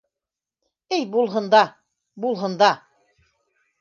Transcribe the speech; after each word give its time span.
Әй, 0.95 1.03
булһын 1.17 1.51
да... 1.55 1.61
булһын 2.25 2.57
да... 2.63 2.71